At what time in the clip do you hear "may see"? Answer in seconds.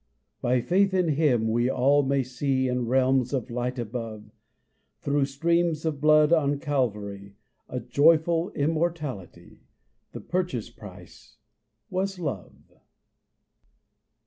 2.01-2.67